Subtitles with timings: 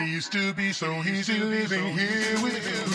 [0.00, 2.86] it used to be so easy living here with you.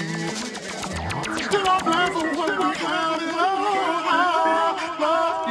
[1.43, 3.41] Still I'm blind for what we have and I
[4.99, 5.47] love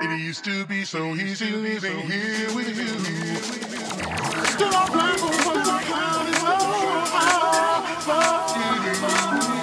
[0.00, 0.06] you.
[0.06, 2.98] It used to be so easy living here with you.
[4.46, 6.50] Still I'm blind for what we have and I
[8.08, 9.55] love you.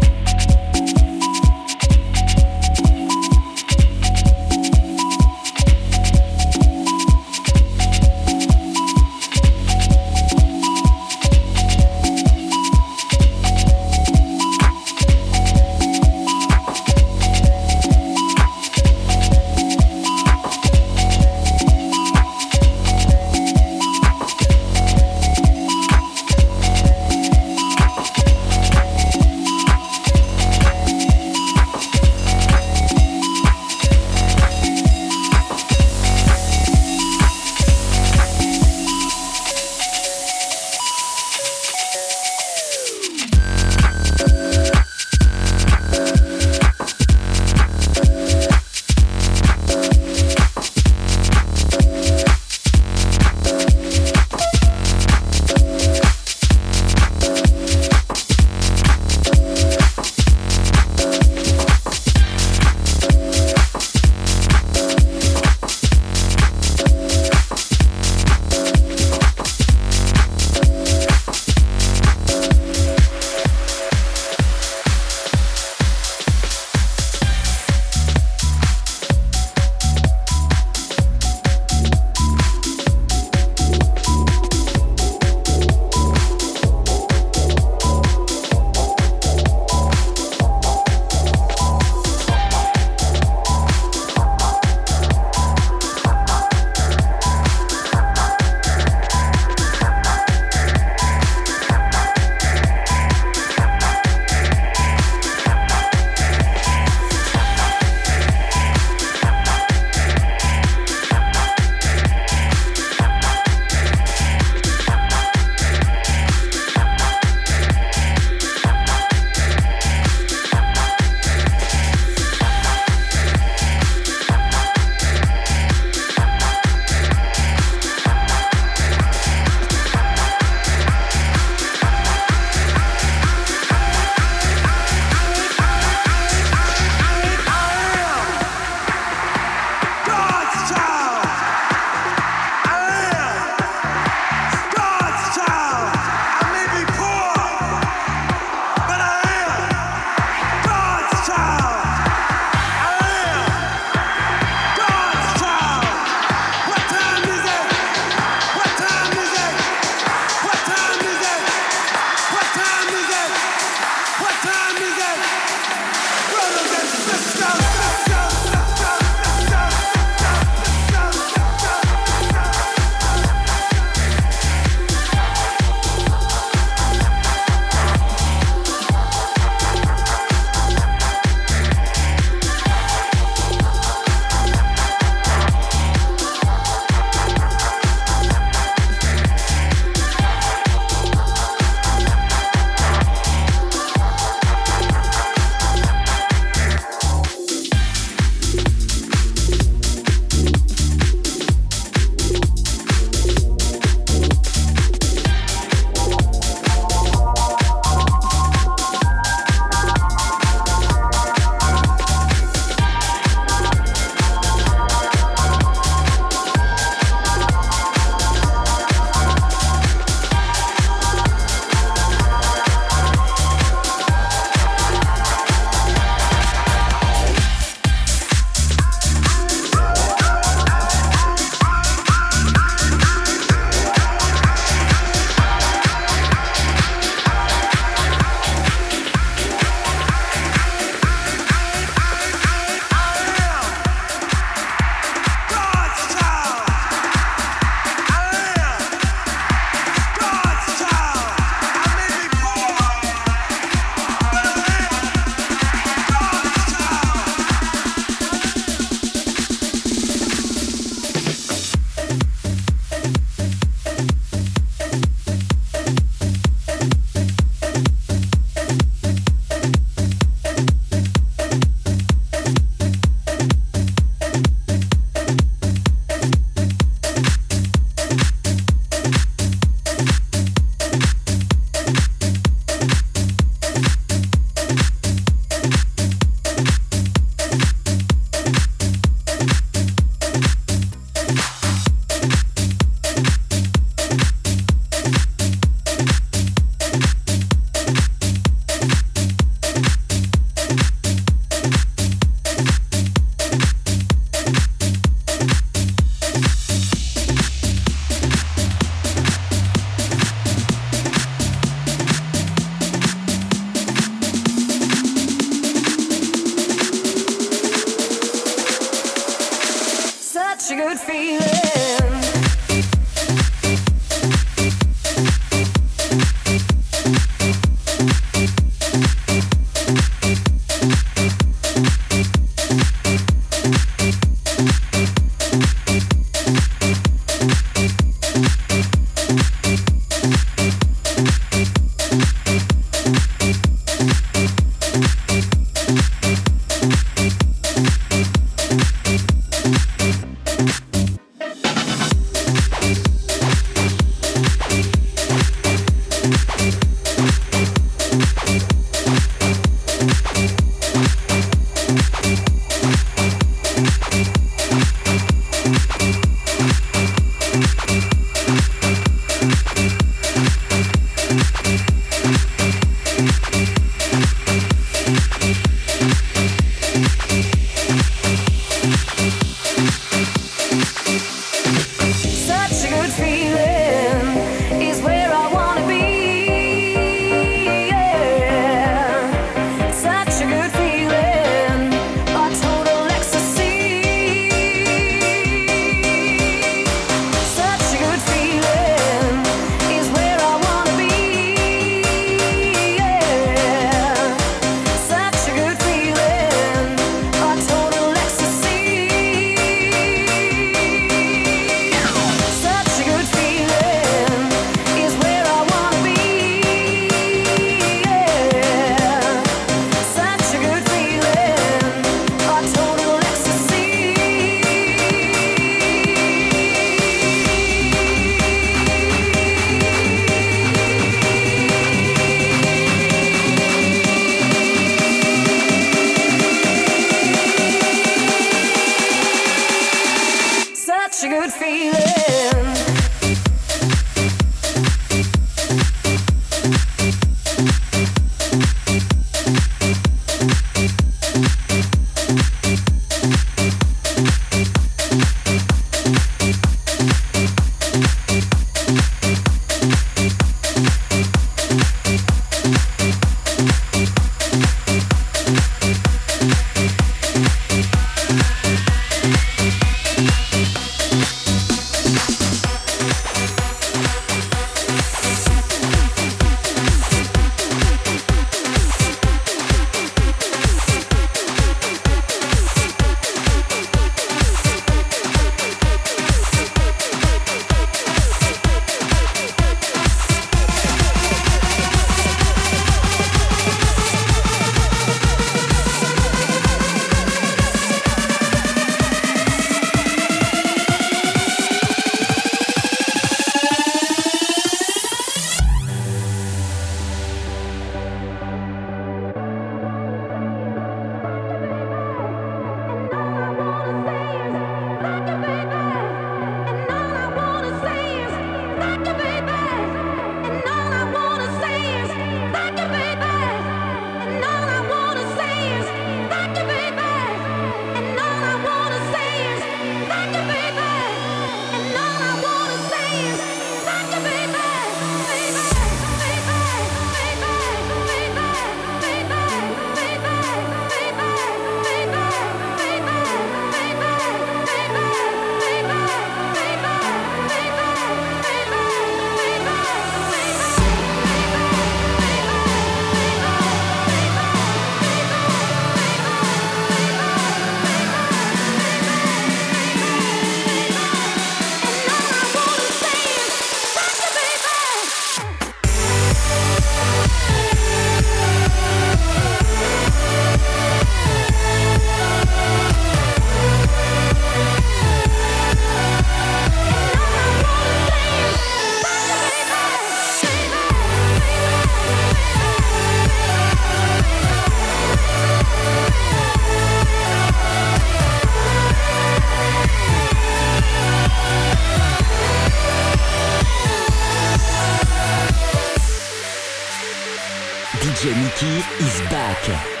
[599.67, 600.00] Yeah.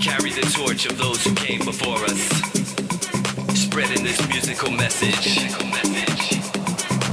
[0.00, 2.20] carry the torch of those who came before us,
[3.58, 5.48] spreading this musical message.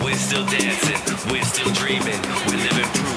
[0.04, 3.15] We're still dancing, we're still dreaming, we're living proof.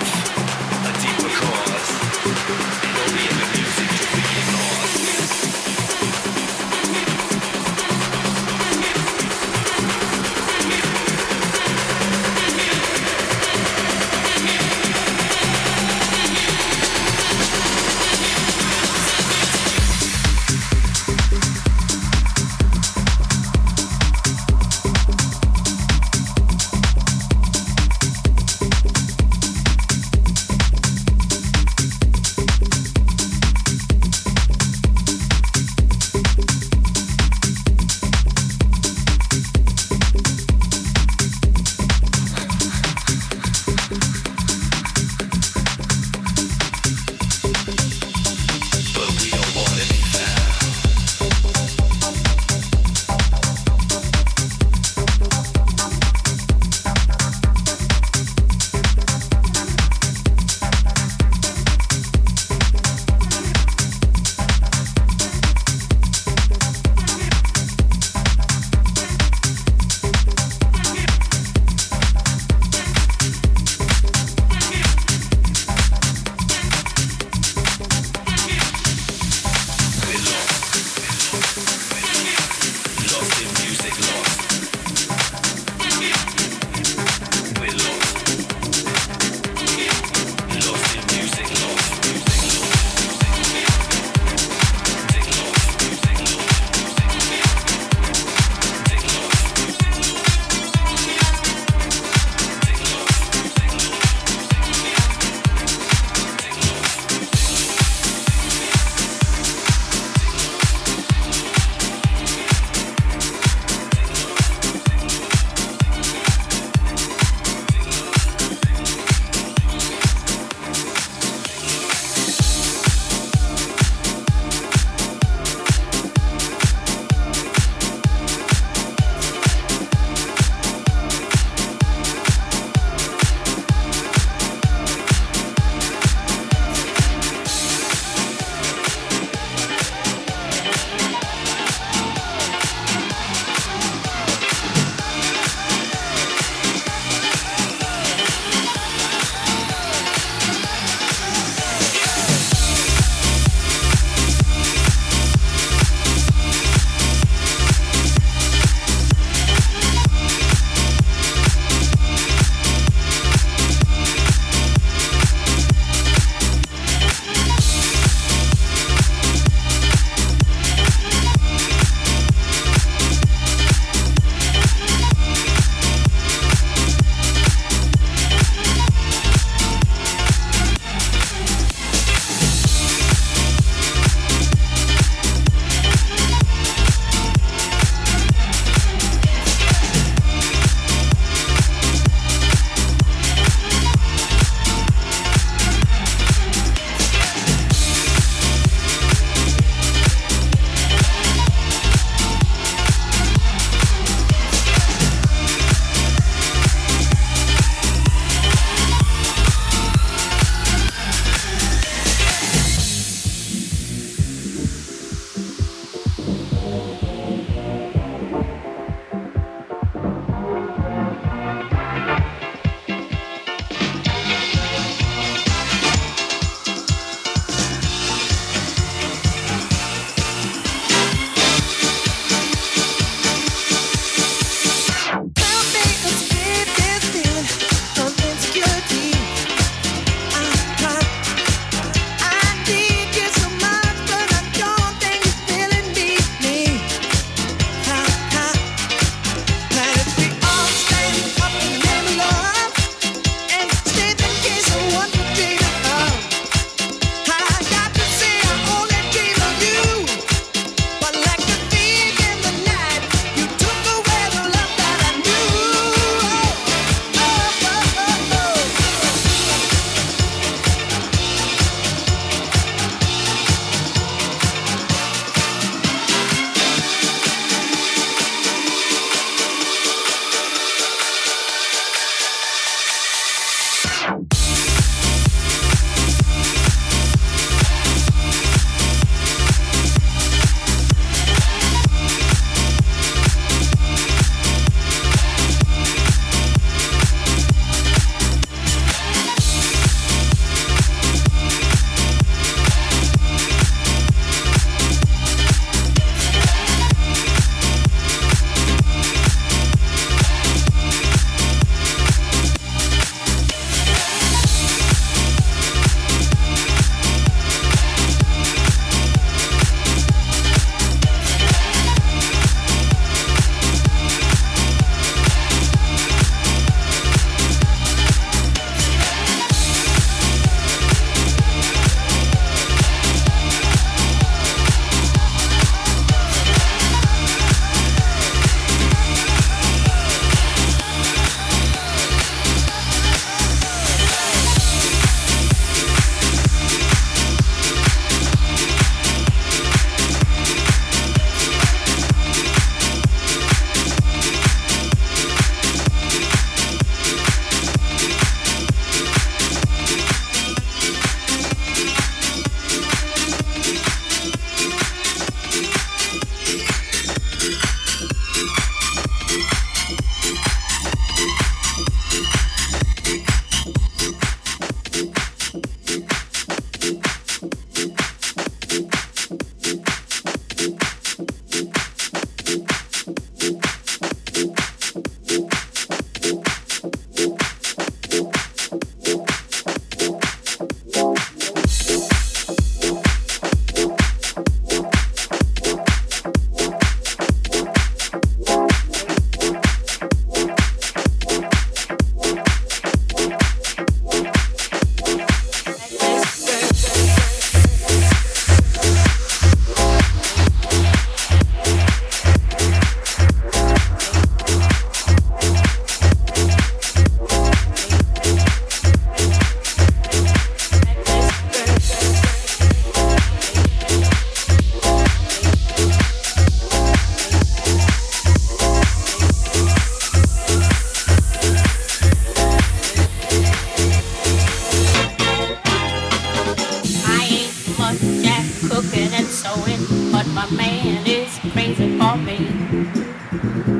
[439.42, 442.38] But my man is crazy for me.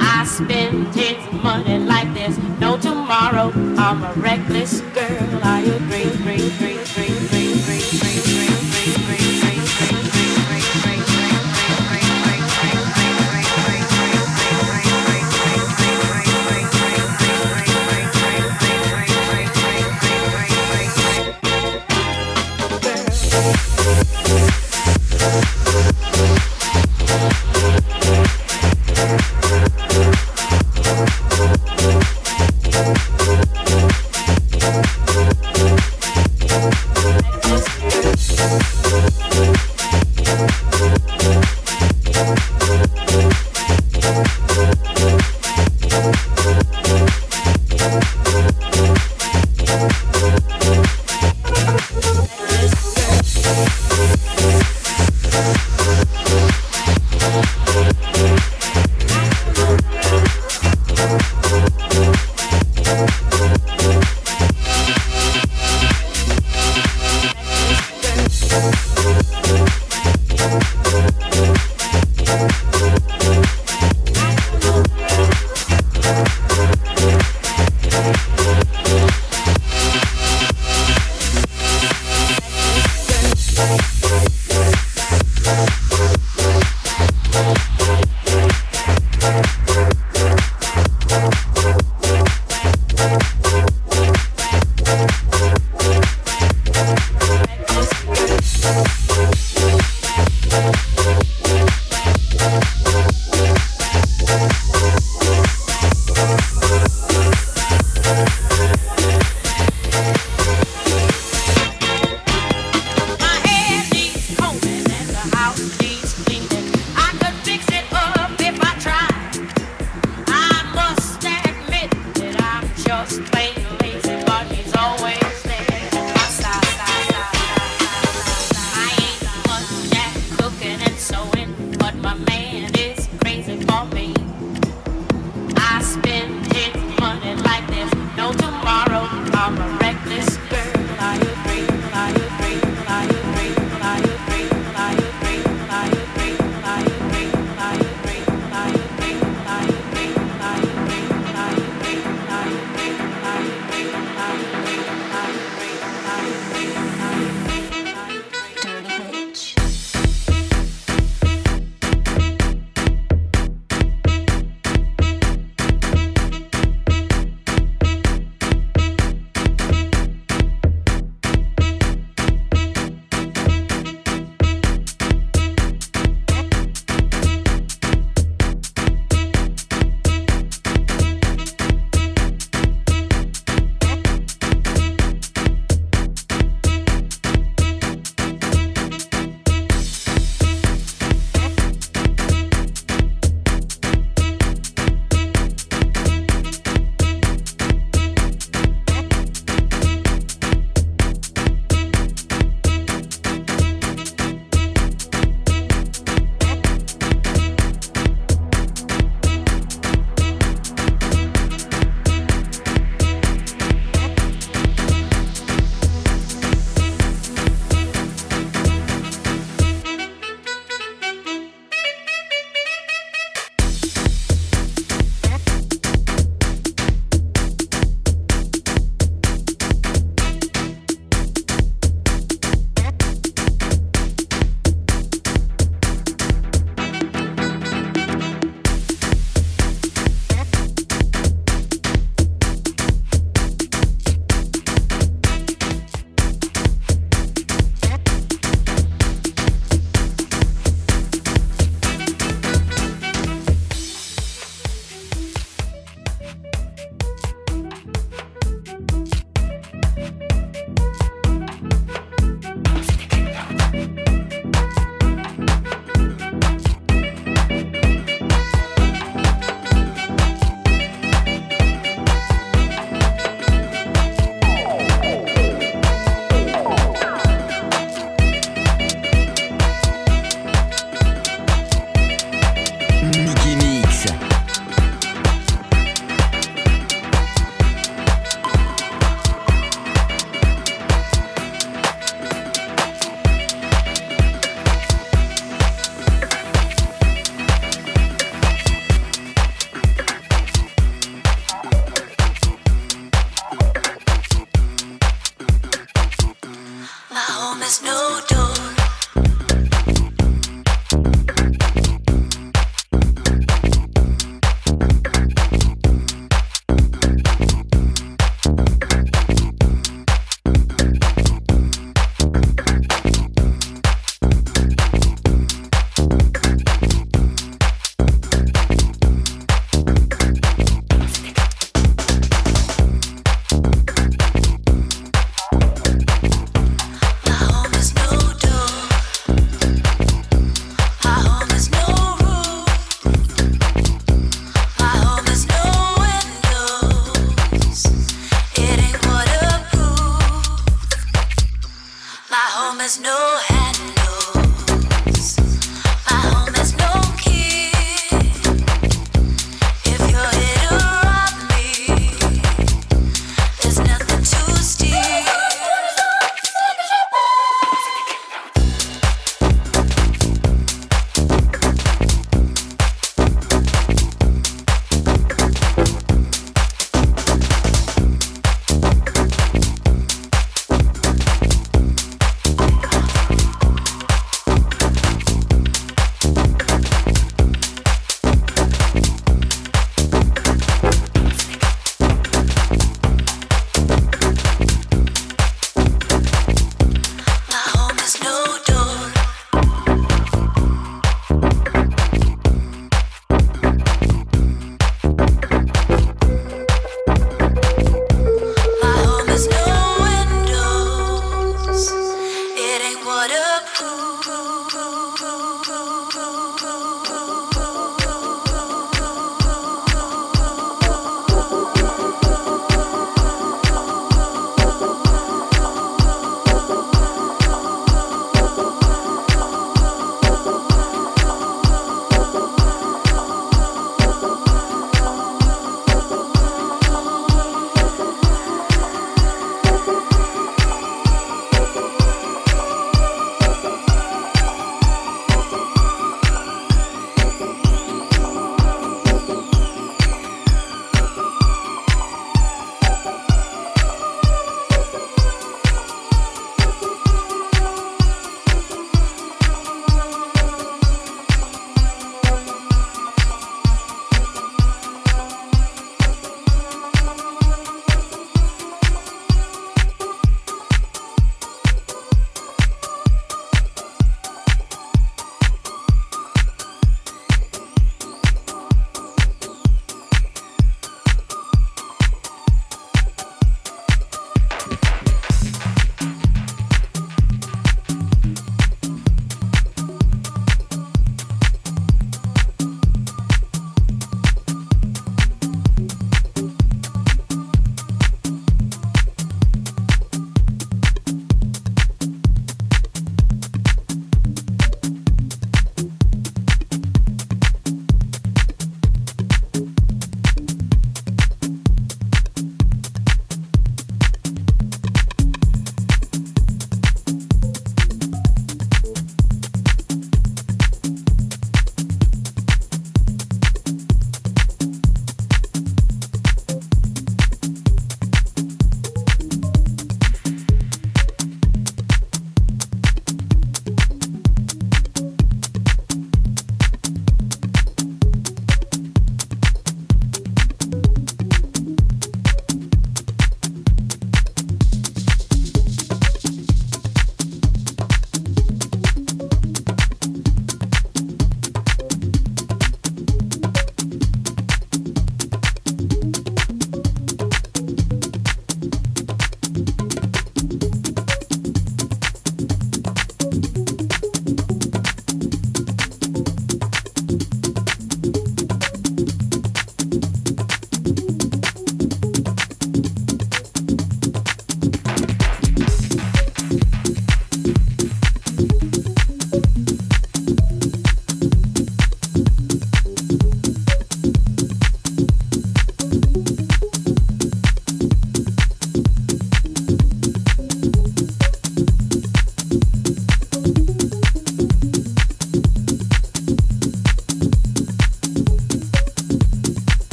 [0.00, 3.50] I spend his money like there's no tomorrow.
[3.76, 6.49] I'm a reckless girl, I agree, agree,